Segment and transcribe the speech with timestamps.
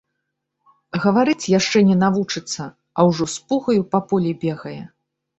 [1.01, 2.61] Гаварыць яшчэ не навучыцца,
[2.97, 4.79] а ўжо з пугаю па полі бегае.